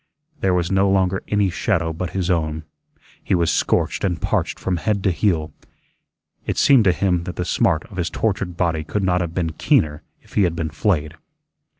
There 0.39 0.55
was 0.55 0.71
no 0.71 0.89
longer 0.89 1.21
any 1.27 1.51
shadow 1.51 1.93
but 1.93 2.09
his 2.17 2.31
own. 2.31 2.63
He 3.23 3.35
was 3.35 3.51
scorched 3.51 4.03
and 4.03 4.19
parched 4.19 4.57
from 4.57 4.77
head 4.77 5.03
to 5.03 5.11
heel. 5.11 5.53
It 6.43 6.57
seemed 6.57 6.85
to 6.85 6.91
him 6.91 7.25
that 7.25 7.35
the 7.35 7.45
smart 7.45 7.85
of 7.85 7.97
his 7.97 8.09
tortured 8.09 8.57
body 8.57 8.83
could 8.83 9.03
not 9.03 9.21
have 9.21 9.35
been 9.35 9.51
keener 9.51 10.01
if 10.19 10.33
he 10.33 10.41
had 10.41 10.55
been 10.55 10.71
flayed. 10.71 11.13